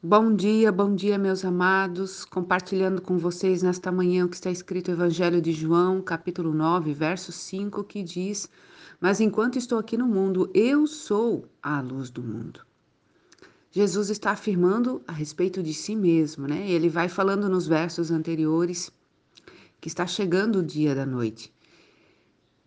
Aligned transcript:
Bom 0.00 0.32
dia, 0.32 0.70
bom 0.70 0.94
dia, 0.94 1.18
meus 1.18 1.44
amados. 1.44 2.24
Compartilhando 2.24 3.02
com 3.02 3.18
vocês 3.18 3.64
nesta 3.64 3.90
manhã 3.90 4.24
o 4.24 4.28
que 4.28 4.36
está 4.36 4.48
escrito 4.48 4.92
no 4.92 4.96
Evangelho 4.96 5.42
de 5.42 5.50
João, 5.50 6.00
capítulo 6.00 6.54
9, 6.54 6.94
verso 6.94 7.32
5, 7.32 7.82
que 7.82 8.04
diz: 8.04 8.48
Mas 9.00 9.20
enquanto 9.20 9.58
estou 9.58 9.76
aqui 9.76 9.96
no 9.96 10.06
mundo, 10.06 10.48
eu 10.54 10.86
sou 10.86 11.46
a 11.60 11.80
luz 11.80 12.10
do 12.10 12.22
mundo. 12.22 12.60
Jesus 13.72 14.08
está 14.08 14.30
afirmando 14.30 15.02
a 15.04 15.10
respeito 15.10 15.64
de 15.64 15.74
si 15.74 15.96
mesmo, 15.96 16.46
né? 16.46 16.70
Ele 16.70 16.88
vai 16.88 17.08
falando 17.08 17.48
nos 17.48 17.66
versos 17.66 18.12
anteriores 18.12 18.92
que 19.80 19.88
está 19.88 20.06
chegando 20.06 20.60
o 20.60 20.64
dia 20.64 20.94
da 20.94 21.04
noite 21.04 21.52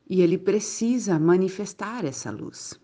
e 0.06 0.22
ele 0.22 0.38
precisa 0.38 1.18
manifestar 1.18 2.04
essa 2.04 2.30
luz. 2.30 2.78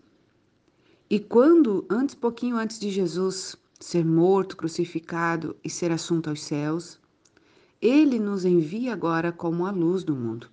E 1.10 1.20
quando, 1.20 1.84
antes, 1.90 2.14
pouquinho 2.14 2.56
antes 2.56 2.80
de 2.80 2.88
Jesus 2.88 3.54
ser 3.78 4.04
morto, 4.04 4.56
crucificado 4.56 5.56
e 5.62 5.70
ser 5.70 5.92
assunto 5.92 6.28
aos 6.28 6.42
céus, 6.42 6.98
ele 7.80 8.18
nos 8.18 8.44
envia 8.44 8.92
agora 8.92 9.30
como 9.30 9.64
a 9.66 9.70
luz 9.70 10.02
do 10.02 10.16
mundo. 10.16 10.48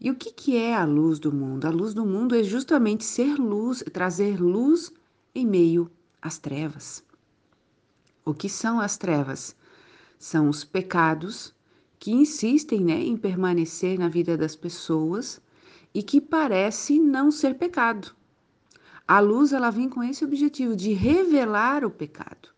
E 0.00 0.10
o 0.10 0.14
que, 0.14 0.32
que 0.32 0.56
é 0.56 0.74
a 0.74 0.84
luz 0.84 1.18
do 1.18 1.30
mundo? 1.30 1.66
A 1.66 1.70
luz 1.70 1.92
do 1.92 2.06
mundo 2.06 2.34
é 2.34 2.42
justamente 2.42 3.04
ser 3.04 3.36
luz, 3.36 3.84
trazer 3.92 4.40
luz 4.40 4.90
em 5.34 5.46
meio 5.46 5.90
às 6.22 6.38
trevas. 6.38 7.04
O 8.24 8.32
que 8.32 8.48
são 8.48 8.80
as 8.80 8.96
trevas? 8.96 9.54
São 10.18 10.48
os 10.48 10.64
pecados 10.64 11.54
que 11.98 12.12
insistem 12.12 12.80
né, 12.80 12.98
em 13.02 13.16
permanecer 13.16 13.98
na 13.98 14.08
vida 14.08 14.38
das 14.38 14.56
pessoas 14.56 15.38
e 15.92 16.02
que 16.02 16.18
parece 16.18 16.98
não 16.98 17.30
ser 17.30 17.58
pecado. 17.58 18.14
A 19.06 19.20
luz 19.20 19.52
ela 19.52 19.70
vem 19.70 19.88
com 19.88 20.02
esse 20.02 20.24
objetivo 20.24 20.74
de 20.74 20.94
revelar 20.94 21.84
o 21.84 21.90
pecado. 21.90 22.48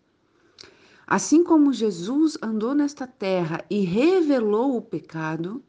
Assim 1.06 1.42
como 1.42 1.72
Jesus 1.72 2.38
andou 2.40 2.74
nesta 2.74 3.06
terra 3.06 3.64
e 3.68 3.80
revelou 3.80 4.76
o 4.76 4.82
pecado, 4.82 5.62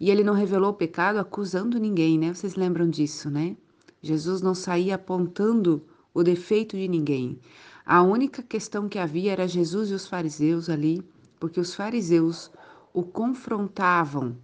e 0.00 0.10
ele 0.10 0.24
não 0.24 0.34
revelou 0.34 0.70
o 0.70 0.74
pecado 0.74 1.18
acusando 1.18 1.78
ninguém, 1.78 2.18
né? 2.18 2.32
Vocês 2.32 2.54
lembram 2.54 2.88
disso, 2.88 3.28
né? 3.28 3.56
Jesus 4.00 4.40
não 4.40 4.54
saía 4.54 4.94
apontando 4.94 5.84
o 6.14 6.22
defeito 6.22 6.76
de 6.76 6.88
ninguém. 6.88 7.38
A 7.84 8.02
única 8.02 8.42
questão 8.42 8.88
que 8.88 8.98
havia 8.98 9.32
era 9.32 9.48
Jesus 9.48 9.90
e 9.90 9.94
os 9.94 10.06
fariseus 10.06 10.68
ali, 10.68 11.02
porque 11.40 11.58
os 11.58 11.74
fariseus 11.74 12.50
o 12.92 13.02
confrontavam, 13.02 14.36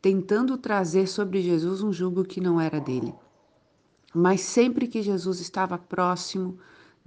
tentando 0.00 0.56
trazer 0.56 1.06
sobre 1.06 1.42
Jesus 1.42 1.82
um 1.82 1.92
jugo 1.92 2.24
que 2.24 2.40
não 2.40 2.60
era 2.60 2.80
dele. 2.80 3.14
Mas 4.14 4.40
sempre 4.40 4.86
que 4.86 5.02
Jesus 5.02 5.40
estava 5.40 5.76
próximo, 5.76 6.58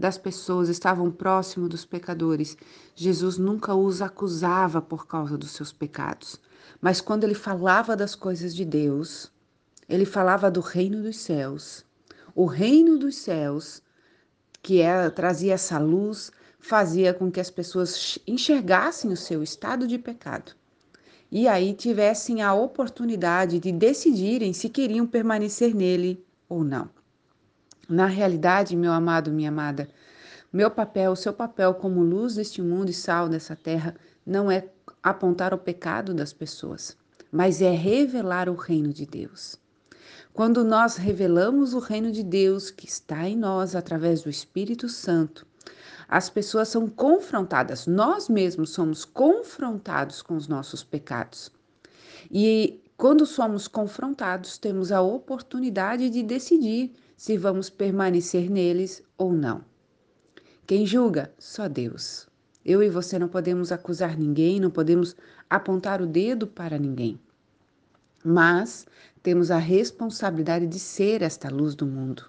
das 0.02 0.18
pessoas, 0.18 0.68
estavam 0.68 1.10
próximo 1.10 1.70
dos 1.70 1.86
pecadores. 1.86 2.58
Jesus 2.94 3.38
nunca 3.38 3.74
os 3.74 4.02
acusava 4.02 4.82
por 4.82 5.08
causa 5.08 5.38
dos 5.38 5.52
seus 5.52 5.72
pecados, 5.72 6.42
mas 6.82 7.00
quando 7.00 7.24
ele 7.24 7.34
falava 7.34 7.96
das 7.96 8.16
coisas 8.16 8.54
de 8.54 8.66
Deus, 8.66 9.32
ele 9.88 10.04
falava 10.06 10.52
do 10.52 10.60
reino 10.60 11.02
dos 11.02 11.18
céus. 11.18 11.86
O 12.36 12.46
reino 12.46 12.98
dos 12.98 13.16
céus, 13.16 13.82
que 14.62 14.82
é, 14.82 15.10
trazia 15.10 15.54
essa 15.54 15.80
luz, 15.80 16.32
fazia 16.60 17.14
com 17.14 17.32
que 17.32 17.40
as 17.40 17.50
pessoas 17.50 18.20
enxergassem 18.28 19.12
o 19.12 19.18
seu 19.18 19.42
estado 19.42 19.88
de 19.88 19.98
pecado 19.98 20.54
e 21.32 21.48
aí 21.48 21.74
tivessem 21.74 22.42
a 22.42 22.54
oportunidade 22.54 23.58
de 23.58 23.72
decidirem 23.72 24.52
se 24.52 24.68
queriam 24.68 25.08
permanecer 25.08 25.74
nele 25.74 26.22
ou 26.50 26.64
não. 26.64 26.90
Na 27.92 28.06
realidade, 28.06 28.74
meu 28.74 28.94
amado, 28.94 29.34
minha 29.34 29.50
amada, 29.50 29.90
meu 30.52 30.72
papel, 30.72 31.14
seu 31.14 31.34
papel 31.34 31.74
como 31.74 32.02
luz 32.02 32.36
deste 32.36 32.62
mundo 32.62 32.90
e 32.90 32.94
sal 32.94 33.28
dessa 33.28 33.54
terra 33.54 33.94
não 34.26 34.50
é 34.50 34.70
apontar 35.04 35.54
o 35.54 35.58
pecado 35.58 36.14
das 36.14 36.32
pessoas, 36.32 36.96
mas 37.30 37.62
é 37.62 37.70
revelar 37.72 38.48
o 38.48 38.56
reino 38.56 38.94
de 38.94 39.06
Deus. 39.06 39.60
Quando 40.32 40.64
nós 40.64 40.96
revelamos 40.96 41.74
o 41.74 41.80
reino 41.80 42.14
de 42.14 42.24
Deus 42.24 42.72
que 42.72 42.88
está 42.88 43.28
em 43.28 43.36
nós 43.36 43.76
através 43.76 44.22
do 44.22 44.30
Espírito 44.30 44.88
Santo, 44.88 45.46
as 46.08 46.30
pessoas 46.30 46.70
são 46.70 46.88
confrontadas, 46.88 47.88
nós 47.88 48.30
mesmos 48.30 48.70
somos 48.70 49.04
confrontados 49.04 50.22
com 50.22 50.38
os 50.38 50.48
nossos 50.48 50.82
pecados. 50.82 51.52
E 52.32 52.82
quando 52.96 53.26
somos 53.26 53.68
confrontados, 53.68 54.58
temos 54.58 54.94
a 54.94 55.02
oportunidade 55.02 56.10
de 56.10 56.24
decidir 56.24 56.94
se 57.22 57.38
vamos 57.38 57.70
permanecer 57.70 58.50
neles 58.50 59.04
ou 59.16 59.32
não. 59.32 59.64
Quem 60.66 60.88
julga? 60.88 61.32
Só 61.38 61.70
Deus. 61.70 62.28
Eu 62.66 62.82
e 62.82 62.90
você 62.90 63.20
não 63.20 63.28
podemos 63.28 63.72
acusar 63.72 64.18
ninguém, 64.18 64.60
não 64.60 64.72
podemos 64.72 65.16
apontar 65.48 66.02
o 66.02 66.08
dedo 66.08 66.48
para 66.48 66.80
ninguém. 66.80 67.20
Mas 68.26 68.88
temos 69.22 69.52
a 69.52 69.60
responsabilidade 69.60 70.66
de 70.66 70.80
ser 70.80 71.22
esta 71.22 71.48
luz 71.48 71.76
do 71.76 71.86
mundo. 71.86 72.26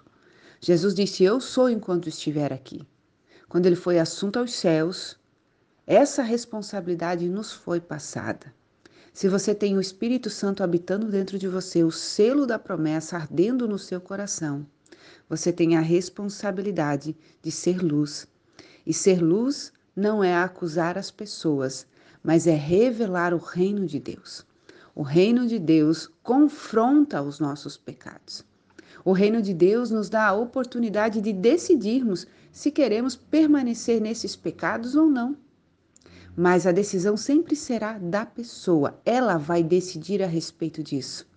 Jesus 0.61 0.93
disse: 0.93 1.23
Eu 1.23 1.41
sou 1.41 1.71
enquanto 1.71 2.07
estiver 2.07 2.53
aqui. 2.53 2.87
Quando 3.49 3.65
ele 3.65 3.75
foi 3.75 3.97
assunto 3.97 4.37
aos 4.37 4.53
céus, 4.53 5.17
essa 5.87 6.21
responsabilidade 6.21 7.27
nos 7.27 7.51
foi 7.51 7.81
passada. 7.81 8.53
Se 9.11 9.27
você 9.27 9.55
tem 9.55 9.75
o 9.75 9.81
Espírito 9.81 10.29
Santo 10.29 10.61
habitando 10.61 11.07
dentro 11.07 11.39
de 11.39 11.47
você, 11.47 11.83
o 11.83 11.89
selo 11.89 12.45
da 12.45 12.59
promessa 12.59 13.15
ardendo 13.15 13.67
no 13.67 13.79
seu 13.79 13.99
coração, 13.99 14.67
você 15.29 15.51
tem 15.51 15.75
a 15.75 15.81
responsabilidade 15.81 17.15
de 17.41 17.51
ser 17.51 17.81
luz. 17.81 18.27
E 18.85 18.93
ser 18.93 19.21
luz 19.21 19.71
não 19.95 20.23
é 20.23 20.35
acusar 20.35 20.97
as 20.97 21.09
pessoas, 21.09 21.85
mas 22.23 22.47
é 22.47 22.55
revelar 22.55 23.33
o 23.33 23.37
reino 23.37 23.85
de 23.85 23.99
Deus. 23.99 24.45
O 24.95 25.01
reino 25.01 25.47
de 25.47 25.57
Deus 25.57 26.09
confronta 26.21 27.21
os 27.21 27.39
nossos 27.39 27.77
pecados. 27.77 28.45
O 29.03 29.11
reino 29.11 29.41
de 29.41 29.53
Deus 29.53 29.91
nos 29.91 30.09
dá 30.09 30.27
a 30.27 30.33
oportunidade 30.33 31.19
de 31.19 31.33
decidirmos 31.33 32.27
se 32.51 32.71
queremos 32.71 33.15
permanecer 33.15 33.99
nesses 33.99 34.35
pecados 34.35 34.95
ou 34.95 35.07
não. 35.07 35.35
Mas 36.35 36.65
a 36.65 36.71
decisão 36.71 37.17
sempre 37.17 37.55
será 37.55 37.97
da 37.97 38.25
pessoa, 38.25 38.99
ela 39.05 39.37
vai 39.37 39.61
decidir 39.61 40.21
a 40.23 40.27
respeito 40.27 40.81
disso. 40.81 41.27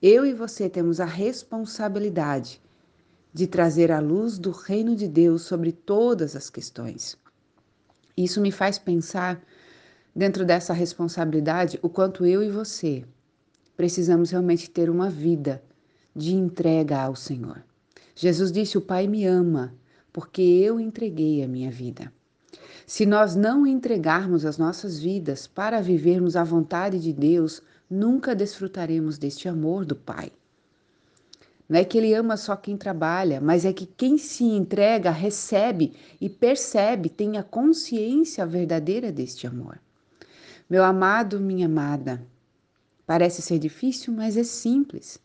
Eu 0.00 0.24
e 0.24 0.32
você 0.32 0.68
temos 0.68 1.00
a 1.00 1.04
responsabilidade 1.04 2.60
de 3.32 3.46
trazer 3.46 3.92
a 3.92 4.00
luz 4.00 4.38
do 4.38 4.50
reino 4.50 4.96
de 4.96 5.06
Deus 5.06 5.42
sobre 5.42 5.72
todas 5.72 6.34
as 6.34 6.50
questões. 6.50 7.16
Isso 8.16 8.40
me 8.40 8.50
faz 8.50 8.78
pensar, 8.78 9.40
dentro 10.14 10.44
dessa 10.44 10.72
responsabilidade, 10.72 11.78
o 11.82 11.88
quanto 11.88 12.26
eu 12.26 12.42
e 12.42 12.50
você 12.50 13.04
precisamos 13.76 14.30
realmente 14.30 14.68
ter 14.68 14.90
uma 14.90 15.08
vida 15.08 15.62
de 16.14 16.34
entrega 16.34 17.00
ao 17.00 17.16
Senhor. 17.16 17.64
Jesus 18.14 18.52
disse: 18.52 18.76
O 18.76 18.82
Pai 18.82 19.06
me 19.06 19.24
ama, 19.24 19.72
porque 20.12 20.42
eu 20.42 20.78
entreguei 20.78 21.42
a 21.42 21.48
minha 21.48 21.70
vida. 21.70 22.12
Se 22.86 23.06
nós 23.06 23.34
não 23.34 23.66
entregarmos 23.66 24.44
as 24.44 24.58
nossas 24.58 24.98
vidas 24.98 25.46
para 25.46 25.80
vivermos 25.80 26.36
a 26.36 26.44
vontade 26.44 26.98
de 26.98 27.12
Deus, 27.12 27.62
nunca 27.88 28.34
desfrutaremos 28.34 29.16
deste 29.16 29.48
amor 29.48 29.86
do 29.86 29.96
Pai. 29.96 30.30
Não 31.70 31.78
é 31.78 31.84
que 31.84 31.96
ele 31.96 32.12
ama 32.12 32.36
só 32.36 32.56
quem 32.56 32.76
trabalha, 32.76 33.40
mas 33.40 33.64
é 33.64 33.72
que 33.72 33.86
quem 33.86 34.18
se 34.18 34.42
entrega 34.42 35.12
recebe 35.12 35.92
e 36.20 36.28
percebe, 36.28 37.08
tem 37.08 37.38
a 37.38 37.44
consciência 37.44 38.44
verdadeira 38.44 39.12
deste 39.12 39.46
amor. 39.46 39.80
Meu 40.68 40.82
amado, 40.82 41.38
minha 41.38 41.66
amada, 41.66 42.26
parece 43.06 43.40
ser 43.40 43.60
difícil, 43.60 44.12
mas 44.12 44.36
é 44.36 44.42
simples. 44.42 45.20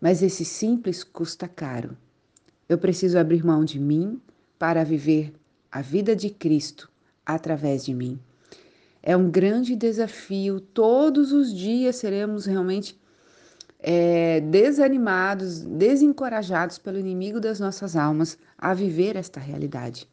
Mas 0.00 0.22
esse 0.22 0.42
simples 0.42 1.04
custa 1.04 1.46
caro. 1.46 1.98
Eu 2.66 2.78
preciso 2.78 3.18
abrir 3.18 3.44
mão 3.44 3.62
de 3.62 3.78
mim 3.78 4.18
para 4.58 4.82
viver 4.82 5.34
a 5.70 5.82
vida 5.82 6.16
de 6.16 6.30
Cristo 6.30 6.90
através 7.26 7.84
de 7.84 7.92
mim. 7.92 8.18
É 9.02 9.14
um 9.14 9.30
grande 9.30 9.76
desafio. 9.76 10.60
Todos 10.60 11.30
os 11.30 11.52
dias 11.52 11.96
seremos 11.96 12.46
realmente 12.46 13.01
é, 13.82 14.40
desanimados, 14.40 15.60
desencorajados 15.60 16.78
pelo 16.78 16.98
inimigo 16.98 17.40
das 17.40 17.58
nossas 17.58 17.96
almas 17.96 18.38
a 18.56 18.72
viver 18.72 19.16
esta 19.16 19.40
realidade. 19.40 20.08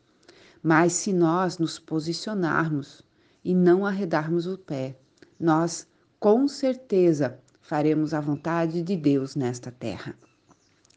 Mas 0.61 0.93
se 0.93 1.13
nós 1.13 1.59
nos 1.59 1.77
posicionarmos 1.77 3.03
e 3.45 3.53
não 3.53 3.85
arredarmos 3.85 4.47
o 4.47 4.57
pé, 4.57 4.97
nós 5.39 5.87
com 6.19 6.47
certeza 6.47 7.39
faremos 7.61 8.13
a 8.13 8.19
vontade 8.19 8.81
de 8.81 8.97
Deus 8.97 9.35
nesta 9.35 9.71
terra. 9.71 10.15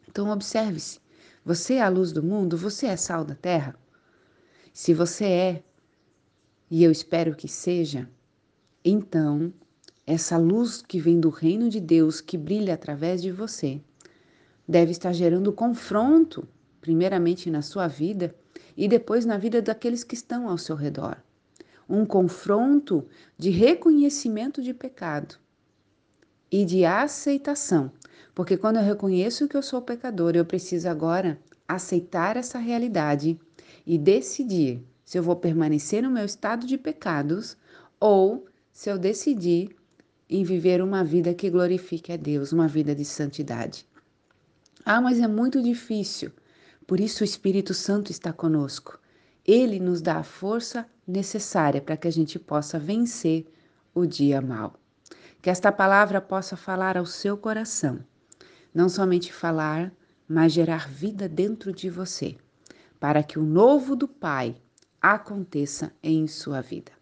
Então, 0.08 0.30
observe-se: 0.30 0.98
você 1.44 1.74
é 1.74 1.82
a 1.82 1.88
luz 1.90 2.10
do 2.10 2.22
mundo, 2.22 2.56
você 2.56 2.86
é 2.86 2.96
sal 2.96 3.24
da 3.24 3.34
terra? 3.34 3.76
Se 4.72 4.94
você 4.94 5.24
é, 5.26 5.62
e 6.70 6.82
eu 6.82 6.90
espero 6.90 7.36
que 7.36 7.46
seja, 7.46 8.08
então 8.82 9.52
essa 10.12 10.37
luz 10.37 10.82
que 10.82 11.00
vem 11.00 11.19
do 11.19 11.31
reino 11.31 11.70
de 11.70 11.81
Deus, 11.81 12.20
que 12.20 12.37
brilha 12.37 12.75
através 12.75 13.23
de 13.23 13.32
você, 13.32 13.81
deve 14.69 14.93
estar 14.93 15.12
gerando 15.12 15.53
confronto, 15.53 16.47
primeiramente 16.81 17.50
na 17.50 17.62
sua 17.62 17.88
vida 17.88 18.35
e 18.76 18.87
depois 18.87 19.25
na 19.25 19.38
vida 19.38 19.62
daqueles 19.62 20.05
que 20.05 20.14
estão 20.14 20.49
ao 20.49 20.59
seu 20.59 20.76
redor. 20.76 21.17
Um 21.88 22.05
confronto 22.05 23.06
de 23.38 23.50
reconhecimento 23.50 24.62
de 24.62 24.75
pecado 24.75 25.37
e 26.50 26.65
de 26.65 26.85
aceitação, 26.85 27.91
porque 28.35 28.56
quando 28.56 28.76
eu 28.76 28.82
reconheço 28.82 29.49
que 29.49 29.56
eu 29.56 29.62
sou 29.62 29.81
pecador, 29.81 30.37
eu 30.37 30.44
preciso 30.44 30.88
agora 30.88 31.41
aceitar 31.67 32.37
essa 32.37 32.58
realidade 32.58 33.41
e 33.87 33.97
decidir 33.97 34.85
se 35.05 35.19
eu 35.19 35.23
vou 35.23 35.37
permanecer 35.37 36.03
no 36.03 36.11
meu 36.11 36.25
estado 36.25 36.67
de 36.67 36.76
pecados 36.76 37.56
ou 37.99 38.47
se 38.70 38.91
eu 38.91 38.99
decidir 38.99 39.75
em 40.32 40.44
viver 40.44 40.81
uma 40.81 41.05
vida 41.05 41.34
que 41.34 41.50
glorifique 41.50 42.11
a 42.11 42.17
Deus, 42.17 42.52
uma 42.52 42.67
vida 42.67 42.94
de 42.94 43.05
santidade. 43.05 43.87
Ah, 44.82 44.99
mas 44.99 45.20
é 45.20 45.29
muito 45.29 45.62
difícil. 45.62 46.32
Por 46.87 47.00
isso 47.00 47.23
o 47.23 47.25
Espírito 47.25 47.75
Santo 47.75 48.11
está 48.11 48.32
conosco. 48.32 48.99
Ele 49.46 49.79
nos 49.79 50.00
dá 50.00 50.17
a 50.17 50.23
força 50.23 50.87
necessária 51.06 51.82
para 51.82 51.99
que 51.99 52.08
a 52.08 52.11
gente 52.11 52.38
possa 52.38 52.79
vencer 52.79 53.46
o 53.94 54.06
dia 54.06 54.40
mal. 54.40 54.75
Que 55.43 55.50
esta 55.50 55.70
palavra 55.70 56.19
possa 56.19 56.56
falar 56.56 56.96
ao 56.96 57.05
seu 57.05 57.37
coração. 57.37 58.00
Não 58.75 58.88
somente 58.88 59.31
falar, 59.31 59.93
mas 60.26 60.52
gerar 60.52 60.88
vida 60.88 61.29
dentro 61.29 61.75
de 61.75 61.90
você, 61.90 62.37
para 62.99 63.23
que 63.23 63.38
o 63.38 63.43
novo 63.43 63.94
do 63.94 64.08
Pai 64.08 64.56
aconteça 65.00 65.93
em 66.02 66.26
sua 66.26 66.62
vida. 66.62 67.01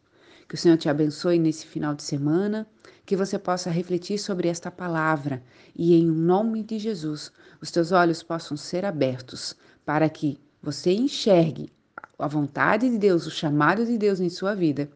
Que 0.51 0.57
o 0.57 0.59
Senhor 0.59 0.77
te 0.77 0.89
abençoe 0.89 1.39
nesse 1.39 1.65
final 1.65 1.95
de 1.95 2.03
semana, 2.03 2.67
que 3.07 3.15
você 3.15 3.39
possa 3.39 3.71
refletir 3.71 4.19
sobre 4.19 4.49
esta 4.49 4.69
palavra 4.69 5.41
e, 5.77 5.95
em 5.95 6.05
nome 6.05 6.65
de 6.65 6.77
Jesus, 6.77 7.31
os 7.61 7.71
teus 7.71 7.93
olhos 7.93 8.21
possam 8.21 8.57
ser 8.57 8.85
abertos 8.85 9.55
para 9.87 10.09
que 10.09 10.41
você 10.61 10.93
enxergue 10.93 11.71
a 12.19 12.27
vontade 12.27 12.91
de 12.91 12.99
Deus, 12.99 13.29
o 13.29 13.31
chamado 13.31 13.87
de 13.87 13.97
Deus 13.97 14.19
em 14.19 14.29
sua 14.29 14.53
vida 14.53 14.91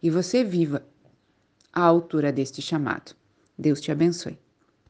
e 0.00 0.08
você 0.08 0.44
viva 0.44 0.86
à 1.72 1.82
altura 1.82 2.30
deste 2.30 2.62
chamado. 2.62 3.12
Deus 3.58 3.80
te 3.80 3.90
abençoe. 3.90 4.38